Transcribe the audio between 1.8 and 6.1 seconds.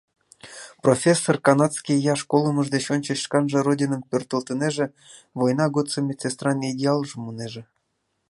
ияш, колымыж деч ончыч шканже Родиным пӧртылтынеже, война годсо